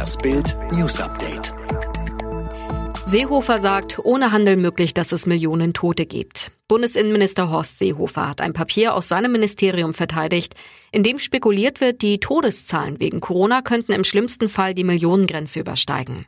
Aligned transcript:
Das 0.00 0.16
Bild 0.16 0.56
News 0.72 0.98
Update. 0.98 1.52
Seehofer 3.04 3.58
sagt, 3.58 3.98
ohne 3.98 4.32
Handel 4.32 4.56
möglich, 4.56 4.94
dass 4.94 5.12
es 5.12 5.26
Millionen 5.26 5.74
Tote 5.74 6.06
gibt. 6.06 6.52
Bundesinnenminister 6.68 7.50
Horst 7.50 7.78
Seehofer 7.78 8.26
hat 8.26 8.40
ein 8.40 8.54
Papier 8.54 8.94
aus 8.94 9.08
seinem 9.08 9.30
Ministerium 9.30 9.92
verteidigt, 9.92 10.54
in 10.90 11.02
dem 11.02 11.18
spekuliert 11.18 11.82
wird, 11.82 12.00
die 12.00 12.18
Todeszahlen 12.18 12.98
wegen 12.98 13.20
Corona 13.20 13.60
könnten 13.60 13.92
im 13.92 14.04
schlimmsten 14.04 14.48
Fall 14.48 14.72
die 14.72 14.84
Millionengrenze 14.84 15.60
übersteigen. 15.60 16.24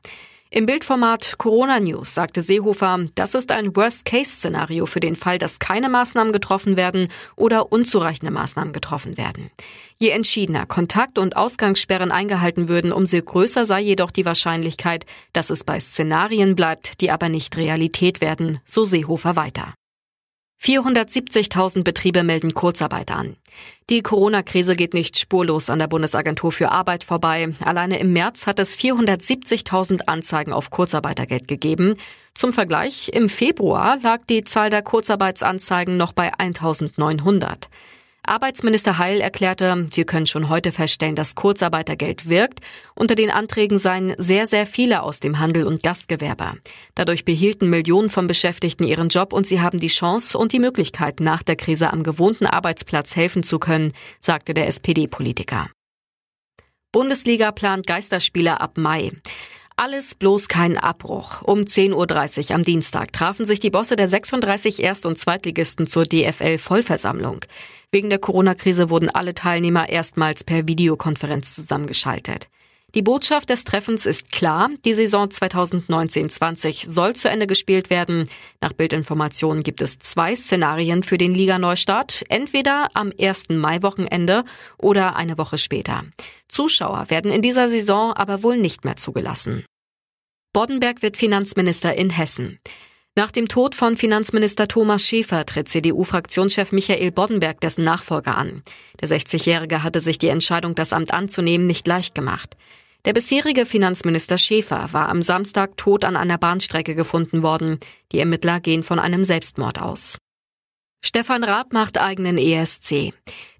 Im 0.54 0.66
Bildformat 0.66 1.36
Corona 1.38 1.80
News 1.80 2.12
sagte 2.12 2.42
Seehofer, 2.42 3.06
das 3.14 3.34
ist 3.34 3.50
ein 3.52 3.74
Worst-Case-Szenario 3.74 4.84
für 4.84 5.00
den 5.00 5.16
Fall, 5.16 5.38
dass 5.38 5.60
keine 5.60 5.88
Maßnahmen 5.88 6.30
getroffen 6.30 6.76
werden 6.76 7.08
oder 7.36 7.72
unzureichende 7.72 8.30
Maßnahmen 8.30 8.74
getroffen 8.74 9.16
werden. 9.16 9.50
Je 9.96 10.10
entschiedener 10.10 10.66
Kontakt- 10.66 11.16
und 11.16 11.36
Ausgangssperren 11.36 12.12
eingehalten 12.12 12.68
würden, 12.68 12.92
umso 12.92 13.22
größer 13.22 13.64
sei 13.64 13.80
jedoch 13.80 14.10
die 14.10 14.26
Wahrscheinlichkeit, 14.26 15.06
dass 15.32 15.48
es 15.48 15.64
bei 15.64 15.80
Szenarien 15.80 16.54
bleibt, 16.54 17.00
die 17.00 17.10
aber 17.10 17.30
nicht 17.30 17.56
Realität 17.56 18.20
werden, 18.20 18.60
so 18.66 18.84
Seehofer 18.84 19.36
weiter. 19.36 19.72
470.000 20.62 21.82
Betriebe 21.82 22.22
melden 22.22 22.54
Kurzarbeit 22.54 23.10
an. 23.10 23.36
Die 23.90 24.00
Corona-Krise 24.00 24.76
geht 24.76 24.94
nicht 24.94 25.18
spurlos 25.18 25.70
an 25.70 25.80
der 25.80 25.88
Bundesagentur 25.88 26.52
für 26.52 26.70
Arbeit 26.70 27.02
vorbei. 27.02 27.52
Alleine 27.64 27.98
im 27.98 28.12
März 28.12 28.46
hat 28.46 28.60
es 28.60 28.78
470.000 28.78 30.02
Anzeigen 30.06 30.52
auf 30.52 30.70
Kurzarbeitergeld 30.70 31.48
gegeben. 31.48 31.96
Zum 32.34 32.52
Vergleich, 32.52 33.10
im 33.12 33.28
Februar 33.28 33.98
lag 34.02 34.20
die 34.28 34.44
Zahl 34.44 34.70
der 34.70 34.82
Kurzarbeitsanzeigen 34.82 35.96
noch 35.96 36.12
bei 36.12 36.32
1.900. 36.32 37.68
Arbeitsminister 38.24 38.98
Heil 38.98 39.20
erklärte, 39.20 39.88
wir 39.92 40.04
können 40.04 40.28
schon 40.28 40.48
heute 40.48 40.70
feststellen, 40.70 41.16
dass 41.16 41.34
Kurzarbeitergeld 41.34 42.28
wirkt. 42.28 42.60
Unter 42.94 43.16
den 43.16 43.30
Anträgen 43.30 43.78
seien 43.78 44.14
sehr, 44.16 44.46
sehr 44.46 44.64
viele 44.64 45.02
aus 45.02 45.18
dem 45.18 45.40
Handel 45.40 45.66
und 45.66 45.82
Gastgewerbe. 45.82 46.52
Dadurch 46.94 47.24
behielten 47.24 47.68
Millionen 47.68 48.10
von 48.10 48.28
Beschäftigten 48.28 48.84
ihren 48.84 49.08
Job 49.08 49.32
und 49.32 49.44
sie 49.44 49.60
haben 49.60 49.80
die 49.80 49.88
Chance 49.88 50.38
und 50.38 50.52
die 50.52 50.60
Möglichkeit, 50.60 51.18
nach 51.18 51.42
der 51.42 51.56
Krise 51.56 51.92
am 51.92 52.04
gewohnten 52.04 52.46
Arbeitsplatz 52.46 53.16
helfen 53.16 53.42
zu 53.42 53.58
können, 53.58 53.92
sagte 54.20 54.54
der 54.54 54.68
SPD-Politiker. 54.68 55.68
Bundesliga 56.92 57.50
plant 57.50 57.88
Geisterspiele 57.88 58.60
ab 58.60 58.78
Mai. 58.78 59.10
Alles 59.76 60.14
bloß 60.14 60.48
kein 60.48 60.78
Abbruch. 60.78 61.42
Um 61.42 61.60
10.30 61.60 62.50
Uhr 62.50 62.54
am 62.54 62.62
Dienstag 62.62 63.12
trafen 63.12 63.46
sich 63.46 63.58
die 63.58 63.70
Bosse 63.70 63.96
der 63.96 64.06
36 64.06 64.80
Erst- 64.80 65.06
und 65.06 65.18
Zweitligisten 65.18 65.86
zur 65.86 66.04
DFL-Vollversammlung. 66.04 67.40
Wegen 67.92 68.08
der 68.08 68.18
Corona-Krise 68.18 68.88
wurden 68.88 69.10
alle 69.10 69.34
Teilnehmer 69.34 69.90
erstmals 69.90 70.44
per 70.44 70.66
Videokonferenz 70.66 71.54
zusammengeschaltet. 71.54 72.48
Die 72.94 73.02
Botschaft 73.02 73.50
des 73.50 73.64
Treffens 73.64 74.06
ist 74.06 74.32
klar, 74.32 74.70
die 74.84 74.94
Saison 74.94 75.28
2019-20 75.28 76.90
soll 76.90 77.14
zu 77.14 77.28
Ende 77.28 77.46
gespielt 77.46 77.90
werden. 77.90 78.28
Nach 78.60 78.72
Bildinformationen 78.72 79.62
gibt 79.62 79.82
es 79.82 79.98
zwei 79.98 80.34
Szenarien 80.34 81.02
für 81.02 81.18
den 81.18 81.34
Liga-Neustart, 81.34 82.24
entweder 82.28 82.88
am 82.94 83.12
1. 83.18 83.50
Mai-Wochenende 83.50 84.44
oder 84.78 85.16
eine 85.16 85.36
Woche 85.36 85.58
später. 85.58 86.04
Zuschauer 86.48 87.08
werden 87.08 87.30
in 87.30 87.42
dieser 87.42 87.68
Saison 87.68 88.12
aber 88.14 88.42
wohl 88.42 88.56
nicht 88.56 88.84
mehr 88.84 88.96
zugelassen. 88.96 89.64
Boddenberg 90.54 91.00
wird 91.02 91.16
Finanzminister 91.16 91.94
in 91.94 92.10
Hessen. 92.10 92.58
Nach 93.14 93.30
dem 93.30 93.46
Tod 93.46 93.74
von 93.74 93.98
Finanzminister 93.98 94.68
Thomas 94.68 95.06
Schäfer 95.06 95.44
tritt 95.44 95.68
CDU-Fraktionschef 95.68 96.72
Michael 96.72 97.12
Boddenberg 97.12 97.60
dessen 97.60 97.84
Nachfolger 97.84 98.38
an. 98.38 98.62
Der 99.02 99.08
60-Jährige 99.10 99.82
hatte 99.82 100.00
sich 100.00 100.16
die 100.16 100.28
Entscheidung, 100.28 100.74
das 100.74 100.94
Amt 100.94 101.12
anzunehmen, 101.12 101.66
nicht 101.66 101.86
leicht 101.86 102.14
gemacht. 102.14 102.56
Der 103.04 103.12
bisherige 103.12 103.66
Finanzminister 103.66 104.38
Schäfer 104.38 104.94
war 104.94 105.10
am 105.10 105.20
Samstag 105.20 105.76
tot 105.76 106.06
an 106.06 106.16
einer 106.16 106.38
Bahnstrecke 106.38 106.94
gefunden 106.94 107.42
worden. 107.42 107.80
Die 108.12 108.18
Ermittler 108.18 108.60
gehen 108.60 108.82
von 108.82 108.98
einem 108.98 109.24
Selbstmord 109.24 109.78
aus. 109.78 110.16
Stefan 111.04 111.42
Raab 111.42 111.72
macht 111.72 111.98
eigenen 111.98 112.38
ESC. 112.38 113.12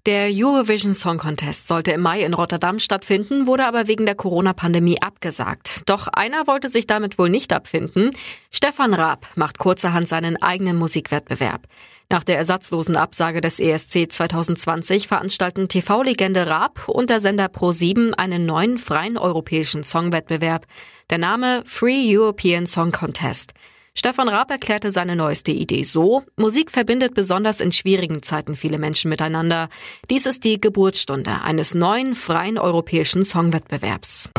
Der 0.05 0.29
Eurovision 0.33 0.93
Song 0.93 1.17
Contest 1.17 1.67
sollte 1.67 1.91
im 1.91 2.01
Mai 2.01 2.23
in 2.23 2.33
Rotterdam 2.33 2.79
stattfinden, 2.79 3.47
wurde 3.47 3.65
aber 3.65 3.87
wegen 3.87 4.05
der 4.05 4.15
Corona-Pandemie 4.15 5.01
abgesagt. 5.01 5.81
Doch 5.85 6.07
einer 6.07 6.47
wollte 6.47 6.69
sich 6.69 6.87
damit 6.87 7.19
wohl 7.19 7.29
nicht 7.29 7.51
abfinden. 7.51 8.11
Stefan 8.49 8.93
Raab 8.93 9.27
macht 9.35 9.59
kurzerhand 9.59 10.07
seinen 10.07 10.41
eigenen 10.41 10.77
Musikwettbewerb. 10.77 11.67
Nach 12.09 12.23
der 12.23 12.37
ersatzlosen 12.37 12.95
Absage 12.95 13.41
des 13.41 13.59
ESC 13.59 14.09
2020 14.09 15.09
veranstalten 15.09 15.67
TV-Legende 15.67 16.47
Raab 16.47 16.87
und 16.87 17.09
der 17.09 17.19
Sender 17.19 17.47
Pro7 17.47 18.13
einen 18.13 18.45
neuen 18.45 18.77
freien 18.77 19.17
europäischen 19.17 19.83
Songwettbewerb. 19.83 20.65
Der 21.09 21.17
Name 21.17 21.63
Free 21.65 22.17
European 22.17 22.67
Song 22.67 22.93
Contest. 22.93 23.53
Stefan 23.95 24.27
Raab 24.27 24.49
erklärte 24.49 24.89
seine 24.89 25.15
neueste 25.15 25.51
Idee 25.51 25.83
so, 25.83 26.23
Musik 26.35 26.71
verbindet 26.71 27.13
besonders 27.13 27.61
in 27.61 27.71
schwierigen 27.71 28.23
Zeiten 28.23 28.55
viele 28.55 28.79
Menschen 28.79 29.09
miteinander. 29.09 29.69
Dies 30.09 30.25
ist 30.25 30.43
die 30.43 30.59
Geburtsstunde 30.59 31.41
eines 31.43 31.75
neuen 31.75 32.15
freien 32.15 32.57
europäischen 32.57 33.23
Songwettbewerbs. 33.23 34.31